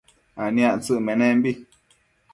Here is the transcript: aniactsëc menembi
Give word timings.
aniactsëc 0.43 0.99
menembi 1.07 1.51